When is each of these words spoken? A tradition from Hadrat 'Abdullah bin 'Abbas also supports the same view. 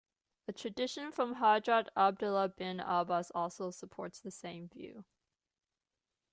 A 0.47 0.51
tradition 0.51 1.11
from 1.11 1.35
Hadrat 1.35 1.87
'Abdullah 1.95 2.49
bin 2.49 2.79
'Abbas 2.79 3.29
also 3.35 3.69
supports 3.69 4.19
the 4.19 4.31
same 4.31 4.67
view. 4.67 5.05